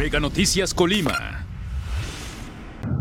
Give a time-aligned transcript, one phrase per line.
[0.00, 1.44] Mega Noticias Colima.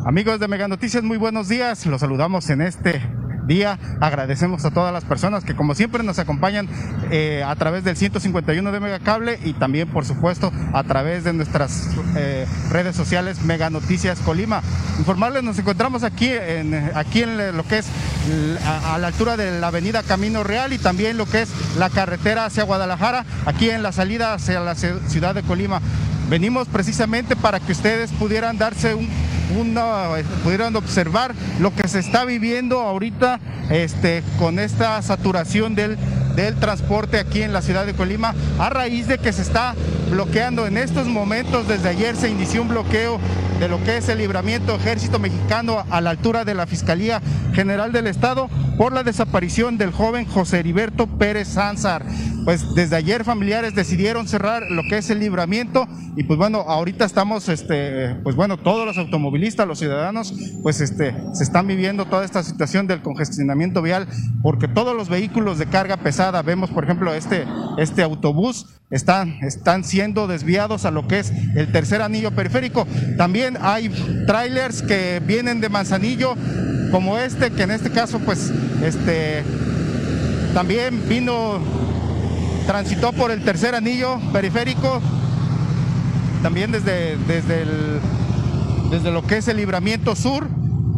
[0.06, 1.86] Amigos de Mega Noticias, muy buenos días.
[1.86, 3.02] Los saludamos en este
[3.48, 3.80] día.
[4.02, 6.68] Agradecemos a todas las personas que como siempre nos acompañan
[7.10, 11.90] eh, a través del 151 de Megacable y también por supuesto a través de nuestras
[12.18, 14.62] eh, redes sociales Mega Noticias Colima.
[15.00, 17.88] Informarles, nos encontramos aquí en, aquí en lo que es
[18.66, 22.46] a, la altura de la avenida Camino Real y también lo que es la carretera
[22.46, 25.82] hacia Guadalajara, aquí en la salida hacia la ciudad de Colima.
[26.30, 29.10] Venimos precisamente para que ustedes pudieran darse un
[30.44, 33.40] pudieran observar lo que se está viviendo ahorita
[33.72, 35.98] este, con esta saturación del,
[36.36, 39.74] del transporte aquí en la ciudad de Colima, a raíz de que se está
[40.12, 43.20] bloqueando en estos momentos, desde ayer se inició un bloqueo
[43.60, 47.22] de lo que es el libramiento ejército mexicano a la altura de la Fiscalía
[47.54, 52.06] General del Estado por la desaparición del joven José Heriberto Pérez Sanzar.
[52.50, 57.06] Pues desde ayer familiares decidieron cerrar lo que es el libramiento y pues bueno, ahorita
[57.06, 60.34] estamos, este, pues bueno, todos los automovilistas, los ciudadanos,
[60.64, 64.08] pues este, se están viviendo toda esta situación del congestionamiento vial
[64.42, 67.46] porque todos los vehículos de carga pesada, vemos por ejemplo este,
[67.78, 72.88] este autobús, están, están siendo desviados a lo que es el tercer anillo periférico.
[73.16, 73.90] También hay
[74.26, 76.34] trailers que vienen de Manzanillo,
[76.90, 78.52] como este, que en este caso, pues,
[78.84, 79.44] este,
[80.56, 81.60] también vino,
[82.70, 85.02] transitó por el tercer anillo periférico,
[86.44, 90.48] también desde, desde, lo que es el libramiento sur,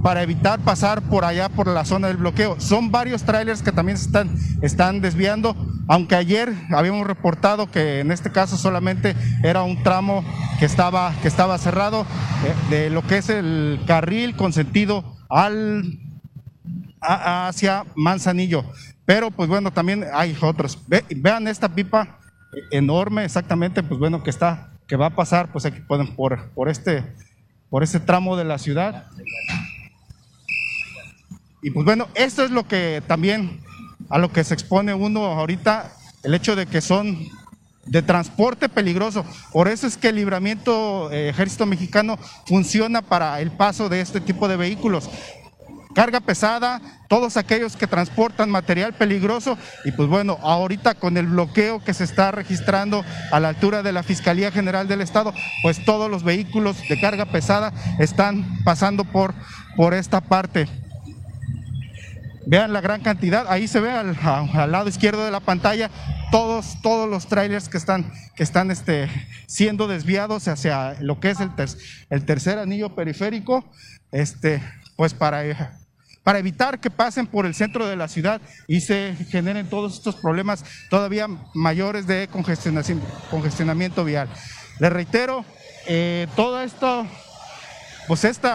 [0.03, 2.59] para evitar pasar por allá por la zona del bloqueo.
[2.59, 5.55] Son varios trailers que también se están, están desviando
[5.87, 10.25] aunque ayer habíamos reportado que en este caso solamente era un tramo
[10.59, 15.99] que estaba, que estaba cerrado eh, de lo que es el carril con sentido al,
[16.99, 18.65] hacia Manzanillo.
[19.13, 20.79] Pero pues bueno, también hay otros.
[20.87, 22.17] vean esta pipa
[22.71, 26.69] enorme exactamente, pues bueno, que está, que va a pasar pues aquí pueden por, por
[26.69, 27.03] este,
[27.69, 29.07] por este tramo de la ciudad.
[31.61, 33.59] Y pues bueno, esto es lo que también
[34.07, 35.91] a lo que se expone uno ahorita,
[36.23, 37.19] el hecho de que son
[37.87, 39.25] de transporte peligroso.
[39.51, 44.21] Por eso es que el libramiento eh, ejército mexicano funciona para el paso de este
[44.21, 45.09] tipo de vehículos.
[45.93, 51.83] Carga pesada, todos aquellos que transportan material peligroso y pues bueno, ahorita con el bloqueo
[51.83, 56.09] que se está registrando a la altura de la Fiscalía General del Estado, pues todos
[56.09, 59.33] los vehículos de carga pesada están pasando por,
[59.75, 60.67] por esta parte.
[62.45, 65.91] Vean la gran cantidad, ahí se ve al, lado izquierdo de la pantalla
[66.31, 69.09] todos, todos los trailers que están, que están este,
[69.45, 71.51] siendo desviados hacia lo que es el,
[72.09, 73.65] el tercer anillo periférico,
[74.11, 74.61] este,
[74.95, 75.43] pues para,
[76.23, 80.15] para evitar que pasen por el centro de la ciudad y se generen todos estos
[80.15, 82.29] problemas todavía mayores de
[83.29, 84.29] congestionamiento vial.
[84.79, 85.45] Les reitero,
[85.87, 87.05] eh, todo esto
[88.07, 88.49] pues este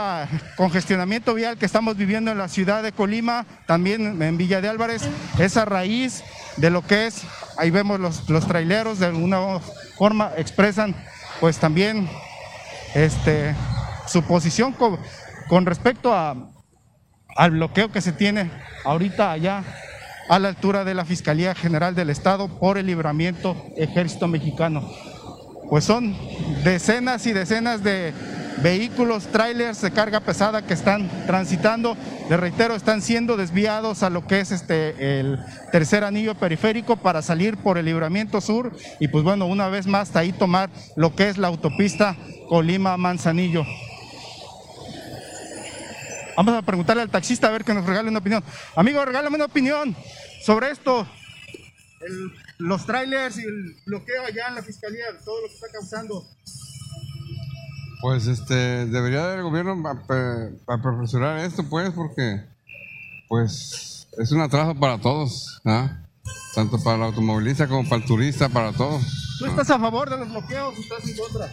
[0.56, 5.03] congestionamiento vial que estamos viviendo en la ciudad de Colima, también en Villa de Álvarez,
[5.38, 6.25] es a raíz
[6.56, 7.22] de lo que es,
[7.56, 9.60] ahí vemos los, los traileros de alguna
[9.97, 10.94] forma expresan
[11.41, 12.09] pues también
[12.94, 13.55] este,
[14.06, 16.34] su posición con, respecto a,
[17.36, 18.50] al bloqueo que se tiene
[18.84, 19.62] ahorita allá
[20.28, 24.88] a la altura de la Fiscalía General del Estado por el libramiento Ejército Mexicano.
[25.69, 26.16] Pues son
[26.64, 28.12] decenas y decenas de
[28.62, 31.96] vehículos, trailers de carga pesada que están transitando,
[32.30, 35.38] les reitero, están siendo desviados a lo que es este el
[35.72, 40.08] tercer anillo periférico para salir por el libramiento sur y pues bueno, una vez más
[40.08, 42.16] hasta ahí tomar lo que es la autopista
[42.48, 43.64] Colima-Manzanillo.
[46.36, 48.44] Vamos a preguntarle al taxista a ver que nos regale una opinión.
[48.76, 49.97] Amigo, regálame una opinión
[50.44, 51.06] sobre esto.
[52.58, 56.25] los trailers y el bloqueo allá en la fiscalía, todo lo que está causando.
[58.02, 62.44] Pues este, debería el gobierno para profesorar esto, pues, porque
[63.28, 65.60] pues es un atraso para todos,
[66.55, 69.02] tanto para el automovilista como para el turista, para todos.
[69.38, 71.50] ¿Tú estás a favor de los bloqueos o estás en contra?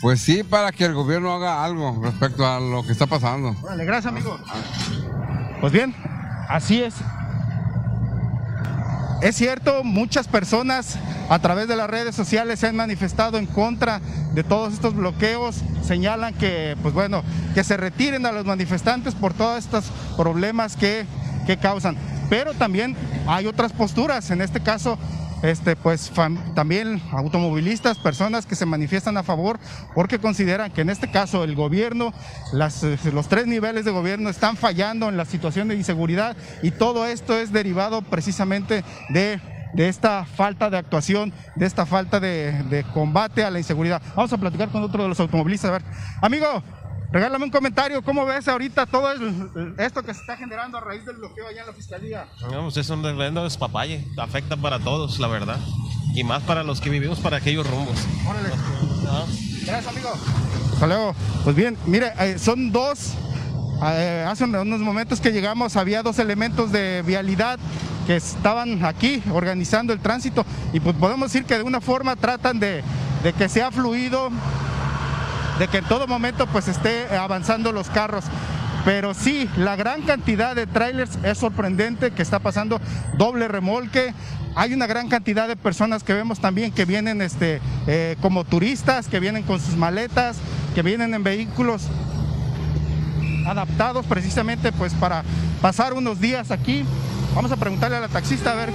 [0.00, 3.54] Pues sí, para que el gobierno haga algo respecto a lo que está pasando.
[3.62, 4.38] Vale, gracias, amigo.
[5.60, 5.94] Pues bien,
[6.48, 6.94] así es.
[9.22, 10.96] Es cierto, muchas personas
[11.28, 14.00] a través de las redes sociales se han manifestado en contra
[14.32, 17.24] de todos estos bloqueos, señalan que, pues bueno,
[17.54, 19.86] que se retiren a los manifestantes por todos estos
[20.16, 21.06] problemas que,
[21.46, 21.96] que causan.
[22.30, 22.96] Pero también
[23.26, 24.98] hay otras posturas, en este caso
[25.42, 26.10] este, pues
[26.54, 29.58] también automovilistas, personas que se manifiestan a favor
[29.94, 32.12] porque consideran que en este caso el gobierno,
[32.52, 37.06] eh, los tres niveles de gobierno están fallando en la situación de inseguridad y todo
[37.06, 39.40] esto es derivado precisamente de
[39.72, 44.00] de esta falta de actuación, de esta falta de, de combate a la inseguridad.
[44.14, 45.68] Vamos a platicar con otro de los automovilistas.
[45.68, 45.82] A ver,
[46.20, 46.62] amigo,
[47.10, 49.10] Regálame un comentario, ¿cómo ves ahorita todo
[49.78, 52.26] esto que se está generando a raíz del bloqueo allá en la fiscalía?
[52.50, 55.58] No, pues es un reverendo despapalle, afecta para todos, la verdad.
[56.14, 57.96] Y más para los que vivimos para aquellos rumbos.
[58.28, 58.50] Órale.
[59.64, 60.10] Gracias, amigo.
[60.74, 61.14] Hasta luego.
[61.44, 63.14] Pues bien, mire, eh, son dos.
[63.82, 67.58] Eh, hace unos momentos que llegamos había dos elementos de vialidad
[68.06, 72.58] que estaban aquí organizando el tránsito y pues podemos decir que de una forma tratan
[72.58, 72.82] de,
[73.22, 74.30] de que sea fluido
[75.58, 78.24] de que en todo momento pues esté avanzando los carros.
[78.84, 82.80] Pero sí, la gran cantidad de trailers es sorprendente que está pasando
[83.16, 84.14] doble remolque.
[84.54, 89.08] Hay una gran cantidad de personas que vemos también que vienen este, eh, como turistas,
[89.08, 90.38] que vienen con sus maletas,
[90.74, 91.88] que vienen en vehículos
[93.46, 95.22] adaptados precisamente pues para
[95.60, 96.84] pasar unos días aquí.
[97.34, 98.72] Vamos a preguntarle a la taxista a ver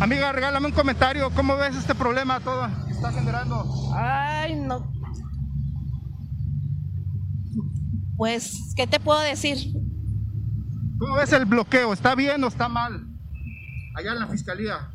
[0.00, 1.30] Amiga, regálame un comentario.
[1.36, 2.68] ¿Cómo ves este problema todo
[3.00, 3.64] está generando?
[3.94, 4.92] Ay, no.
[8.16, 9.72] Pues, ¿qué te puedo decir?
[10.98, 11.94] ¿Cómo ves el bloqueo?
[11.94, 13.06] ¿Está bien o está mal?
[13.96, 14.90] Allá en la fiscalía.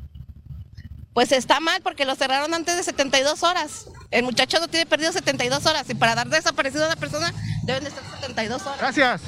[1.16, 3.90] Pues está mal porque lo cerraron antes de 72 horas.
[4.12, 7.84] El muchacho no tiene perdido 72 horas y para dar desaparecido a la persona deben
[7.84, 8.78] de estar 72 horas.
[8.78, 9.22] Gracias.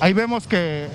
[0.00, 0.88] Ahí vemos que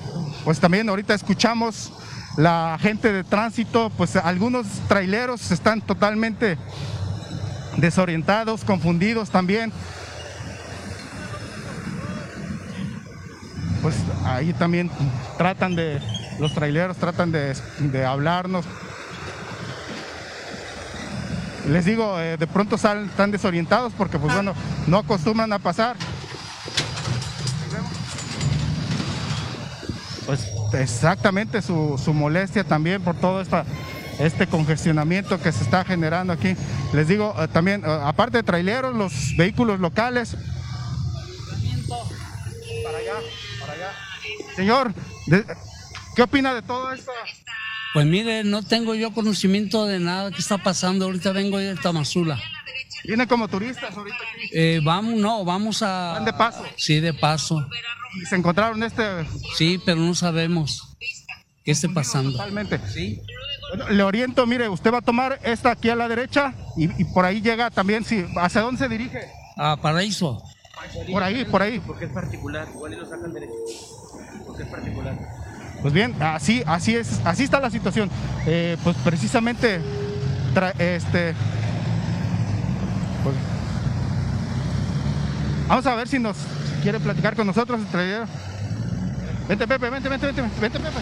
[0.43, 1.91] pues también ahorita escuchamos
[2.37, 6.57] la gente de tránsito, pues algunos traileros están totalmente
[7.77, 9.73] desorientados, confundidos también.
[13.81, 14.91] Pues ahí también
[15.37, 15.99] tratan de,
[16.39, 18.65] los traileros tratan de, hablarnos.
[21.67, 24.53] Les digo, eh, de pronto salen, están desorientados porque pues bueno,
[24.85, 25.95] no acostumbran a pasar.
[30.27, 33.41] pues exactamente su, molestia también por todo
[34.19, 36.55] este congestionamiento que se está generando aquí.
[36.93, 40.35] Les digo, eh, también, eh, aparte de traileros, los vehículos locales.
[44.55, 44.93] Señor,
[46.15, 47.11] ¿qué opina de todo esto?
[47.93, 51.05] Pues mire, no tengo yo conocimiento de nada que está pasando.
[51.05, 52.39] Ahorita vengo de Tamazula.
[53.07, 54.49] ¿Viene como turistas ahorita aquí?
[54.51, 56.13] Eh, vamos, no, vamos a...
[56.15, 56.63] ¿Van de paso?
[56.75, 57.65] Sí, de paso.
[58.29, 59.03] ¿Se encontraron este...?
[59.55, 60.97] Sí, pero no sabemos
[61.63, 62.33] qué esté pasando.
[62.33, 62.79] Totalmente.
[62.89, 63.21] Sí.
[63.89, 67.41] le oriento, mire, usted va a tomar esta aquí a la derecha y, por ahí
[67.41, 68.25] llega también, sí.
[68.35, 69.21] ¿hacia dónde se dirige?
[69.55, 70.43] A Paraíso.
[71.09, 71.79] Por ahí, por ahí.
[71.79, 73.53] Porque es particular, igual lo sacan derecho.
[74.45, 75.17] Porque es particular.
[75.81, 78.09] Pues bien, así, así es, así está la situación.
[78.45, 79.79] Eh, pues precisamente,
[80.79, 81.35] este,
[85.67, 86.37] vamos a ver si nos
[86.81, 87.79] quiere platicar con nosotros,
[89.47, 90.99] Vente, Pepe, vente, vente, vente, vente, Pepe.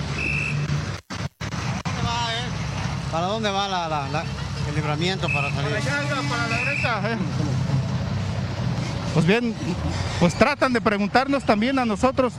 [3.12, 4.23] ¿Para dónde va la,
[4.67, 5.71] el libramiento para salir?
[5.79, 7.13] Para allá, para la derecha.
[7.13, 7.17] Eh.
[9.13, 9.56] Pues bien,
[10.19, 12.33] pues tratan de preguntarnos también a nosotros,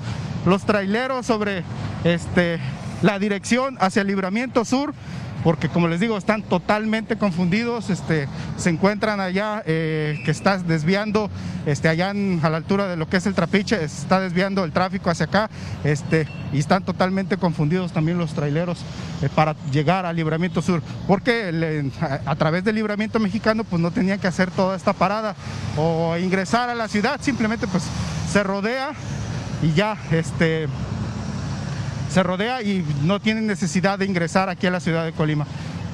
[0.44, 1.64] los traileros, sobre
[2.04, 2.60] este,
[3.02, 4.92] la dirección hacia el libramiento sur
[5.46, 8.26] porque como les digo, están totalmente confundidos, este,
[8.56, 11.30] se encuentran allá eh, que está desviando,
[11.66, 15.08] este, allá a la altura de lo que es el trapiche, está desviando el tráfico
[15.08, 15.48] hacia acá,
[15.84, 18.80] este, y están totalmente confundidos también los traileros
[19.22, 21.92] eh, para llegar al Libramiento Sur, porque
[22.26, 25.36] a, través del Libramiento Mexicano pues no tenían que hacer toda esta parada
[25.76, 27.84] o ingresar a la ciudad, simplemente pues
[28.32, 28.94] se rodea
[29.62, 30.66] y ya, este,
[32.16, 35.46] se rodea y no tienen necesidad de ingresar aquí a la ciudad de Colima.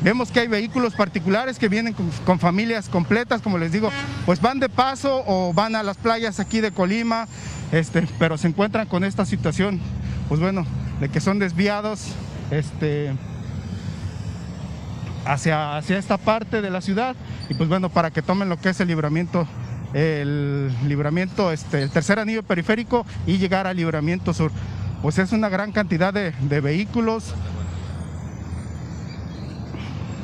[0.05, 3.91] Vemos que hay vehículos particulares que vienen con, familias completas, como les digo,
[4.25, 7.27] pues van de paso o van a las playas aquí de Colima,
[7.73, 9.81] este, pero se encuentran con esta situación,
[10.29, 10.65] pues bueno,
[11.01, 12.13] de que son desviados
[12.53, 13.13] este,
[15.25, 17.17] hacia, hacia esta parte de la ciudad.
[17.49, 19.49] Y pues bueno, para que tomen lo que es el libramiento
[19.93, 24.51] el libramiento, este, el tercer anillo periférico y llegar al libramiento sur
[25.03, 27.35] pues es una gran cantidad de, vehículos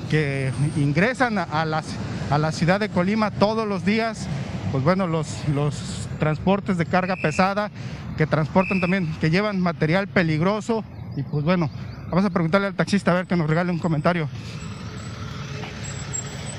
[0.09, 4.27] que ingresan a, la ciudad de Colima todos los días,
[4.71, 7.71] pues bueno, los, los transportes de carga pesada
[8.17, 10.85] que transportan también, que llevan material peligroso
[11.17, 11.69] y pues bueno,
[12.11, 14.29] vamos a preguntarle al taxista a ver que nos regale un comentario.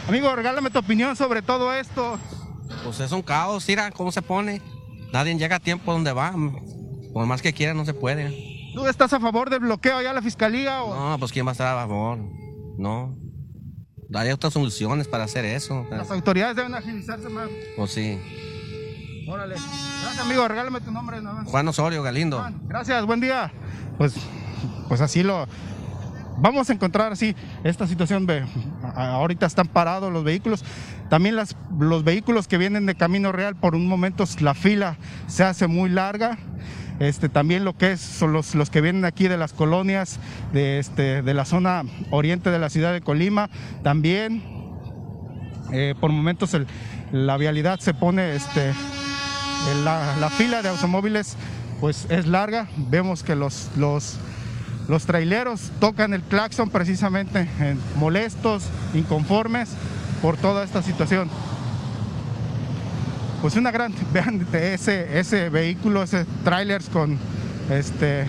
[0.08, 2.18] Amigo, regálame tu opinión sobre todo esto.
[2.84, 4.62] Pues es un caos, mira cómo se pone.
[5.14, 6.34] Nadie llega a tiempo donde va.
[7.14, 8.72] Por más que quiera, no se puede.
[8.74, 10.84] ¿Tú estás a favor del bloqueo allá a la fiscalía?
[10.84, 10.96] O?
[10.96, 12.20] No, pues ¿quién va a estar a favor?
[12.78, 13.16] No.
[14.14, 15.86] Hay otras soluciones para hacer eso.
[15.92, 17.50] Las autoridades deben agilizarse más.
[17.76, 18.20] Pues sí.
[19.28, 19.56] Órale.
[19.56, 20.48] Gracias, amigo.
[20.48, 21.22] Regálame tu nombre.
[21.22, 21.48] nada más.
[21.48, 22.44] Juan Osorio Galindo.
[22.64, 23.52] Gracias, buen día.
[23.98, 24.16] Pues,
[24.88, 25.48] pues así lo
[26.42, 28.46] vamos a encontrar así esta situación de
[28.96, 30.64] ahorita están parados los vehículos.
[31.10, 34.98] También las, los vehículos que vienen de Camino Real por un momento la fila
[35.28, 36.38] se hace muy larga.
[37.00, 40.20] Este, también lo que es son los, los que vienen aquí de las colonias
[40.52, 43.50] de, este, de la zona oriente de la ciudad de Colima
[43.84, 44.44] también
[45.72, 46.56] eh, por momentos
[47.12, 48.74] la vialidad se pone este,
[49.86, 51.38] la, la fila de automóviles
[51.80, 52.68] pues es larga.
[52.76, 54.18] Vemos que los, los,
[54.90, 59.70] los traileros tocan el claxon precisamente en- molestos, inconformes
[60.22, 61.30] por toda esta situación.
[63.42, 67.18] Pues una gran, vean ese, ese vehículo, ese trailers con
[67.70, 68.28] este,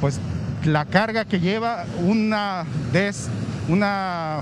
[0.00, 0.20] pues
[0.64, 3.28] la carga que lleva una des,
[3.68, 4.40] una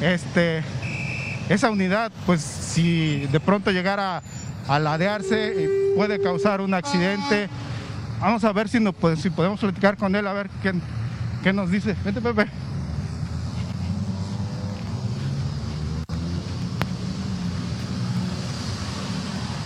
[0.00, 0.62] este,
[1.48, 4.22] esa unidad, pues si de pronto llegara
[4.68, 7.48] a ladearse, eh, puede causar un accidente.
[8.20, 10.72] Vamos a ver si, no, pues, si podemos platicar con él, a ver qué,
[11.42, 11.94] qué nos dice.
[12.04, 12.63] Vente, Pepe.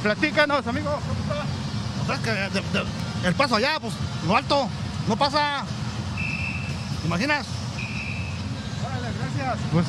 [0.02, 0.90] Platícanos, amigo.
[0.90, 1.45] ¿cómo está?
[2.02, 3.95] O sea, que de- de- el paso allá, pues,
[4.26, 4.69] lo alto,
[5.09, 5.64] no pasa.
[7.00, 7.47] ¿Te imaginas?
[8.87, 9.59] Órale, gracias.
[9.73, 9.87] Pues,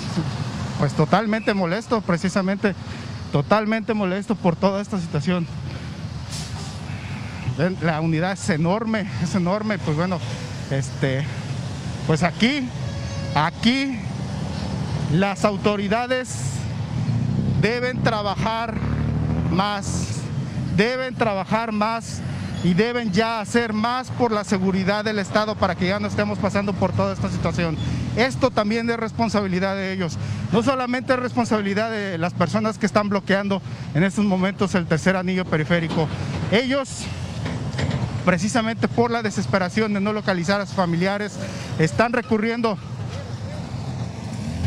[0.80, 2.74] pues totalmente molesto, precisamente,
[3.32, 5.46] totalmente molesto por toda esta situación.
[7.82, 10.18] La unidad es enorme, es enorme, pues bueno,
[10.72, 11.25] este,
[12.08, 12.70] pues aquí,
[13.36, 14.00] aquí
[15.12, 16.30] las autoridades
[17.62, 18.75] deben trabajar
[19.50, 20.22] más,
[20.75, 22.22] deben trabajar más
[22.63, 26.39] y deben ya hacer más por la seguridad del Estado para que ya no estemos
[26.39, 27.77] pasando por toda esta situación.
[28.15, 30.18] Esto también es responsabilidad de ellos.
[30.51, 33.62] No solamente es responsabilidad de las personas que están bloqueando
[33.94, 36.08] en estos momentos el tercer anillo periférico.
[36.51, 37.06] Ellos
[38.25, 41.34] precisamente por la desesperación de no localizar a sus familiares,
[41.79, 42.77] están recurriendo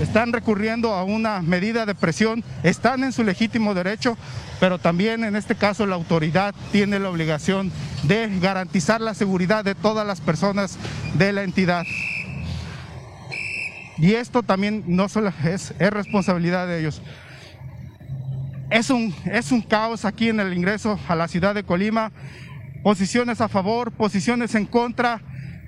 [0.02, 4.18] están recurriendo a una medida de presión, están en su legítimo derecho,
[4.58, 7.70] pero también en este caso la autoridad tiene la obligación
[8.02, 10.76] de garantizar la seguridad de todas las personas
[11.14, 11.84] de la entidad.
[13.96, 17.00] Y esto también no solo es, es responsabilidad de ellos.
[18.70, 22.10] Es un, es un caos aquí en el ingreso a la ciudad de Colima.
[22.82, 25.20] Posiciones a favor, posiciones en contra.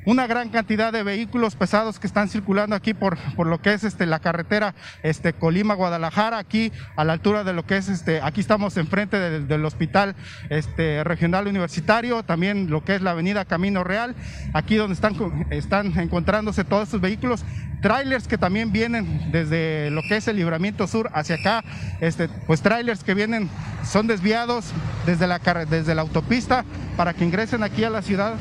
[0.06, 3.84] Una gran cantidad de vehículos pesados que están circulando aquí por, por lo que es
[3.84, 8.42] este, la carretera este, Colima-Guadalajara, aquí a la altura de lo que es, este, aquí
[8.42, 10.14] estamos enfrente del, del hospital
[10.50, 14.14] este, regional universitario, también lo que es la avenida Camino Real,
[14.52, 17.42] aquí donde están, están encontrándose todos estos vehículos,
[17.80, 21.64] trailers que también vienen desde lo que es el libramiento sur hacia acá,
[22.00, 23.48] este, pues trailers que vienen,
[23.84, 24.66] son desviados
[25.06, 26.64] desde la, desde la autopista
[26.96, 28.34] para que ingresen aquí a la ciudad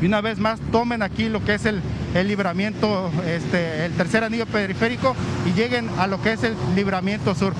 [0.00, 1.80] y una vez más tomen aquí lo que es el,
[2.14, 5.14] el libramiento, este, el tercer anillo periférico
[5.46, 7.54] y lleguen a lo que es el libramiento sur.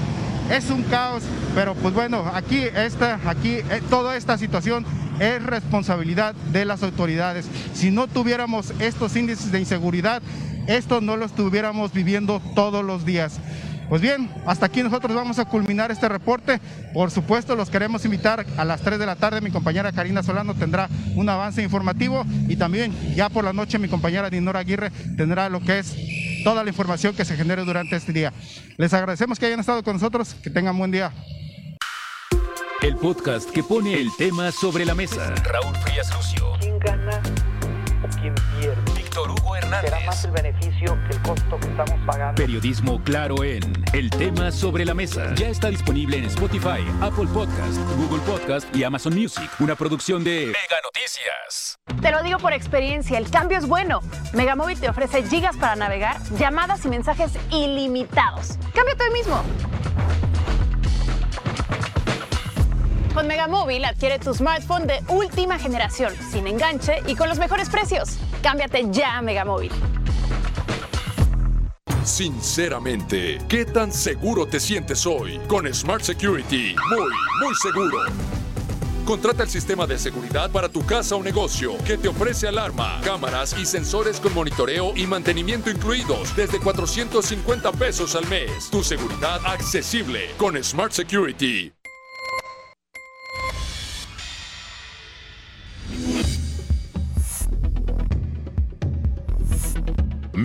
[0.51, 4.87] Es un caos, pero pues bueno, aquí, esta, aquí eh, toda esta situación
[5.21, 7.47] es responsabilidad de las autoridades.
[7.75, 10.23] Si no tuviéramos estos índices de inseguridad,
[10.67, 13.41] esto no lo estuviéramos viviendo todos los días.
[13.89, 16.61] Pues bien, hasta aquí nosotros vamos a culminar este reporte.
[16.93, 19.41] Por supuesto, los queremos invitar a las 3 de la tarde.
[19.41, 23.89] Mi compañera Karina Solano tendrá un avance informativo y también ya por la noche mi
[23.89, 25.97] compañera Dinora Aguirre tendrá lo que es
[26.45, 28.33] toda la información que se genere durante este día.
[28.77, 30.35] Les agradecemos que hayan estado con nosotros.
[30.43, 31.13] Que tengan buen día.
[32.83, 35.35] El podcast que pone el tema sobre la mesa.
[35.45, 36.53] Raúl Frías Lucio.
[36.61, 37.21] ¿Quién gana
[38.05, 38.88] o quién pierde?
[39.59, 39.91] Hernández.
[39.91, 42.35] ¿Será más el beneficio que el costo que estamos pagando?
[42.35, 43.61] Periodismo claro en
[43.93, 45.35] El tema sobre la mesa.
[45.35, 49.49] Ya está disponible en Spotify, Apple Podcast, Google Podcast y Amazon Music.
[49.61, 51.79] Una producción de Mega Noticias.
[52.01, 54.01] Te lo digo por experiencia, el cambio es bueno.
[54.33, 58.59] Megamóvil te ofrece gigas para navegar, llamadas y mensajes ilimitados.
[58.75, 59.43] Cámbiate hoy mismo.
[63.19, 68.11] Con Megamóvil adquiere tu smartphone de última generación, sin enganche y con los mejores precios.
[68.45, 69.73] Cámbiate ya a Megamóvil.
[72.05, 75.41] Sinceramente, ¿qué tan seguro te sientes hoy?
[75.49, 77.11] Con Smart Security, muy,
[77.43, 77.99] muy seguro.
[79.05, 83.59] Contrata el sistema de seguridad para tu casa o negocio que te ofrece alarma, cámaras
[83.59, 88.71] y sensores con monitoreo y mantenimiento incluidos desde 450 pesos al mes.
[88.71, 91.78] Tu seguridad accesible con Smart Security.